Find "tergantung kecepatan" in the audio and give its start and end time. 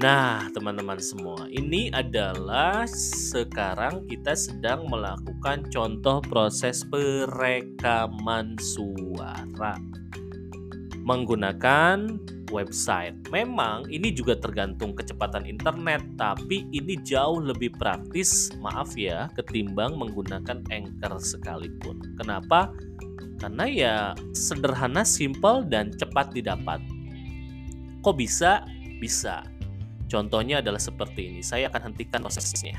14.40-15.44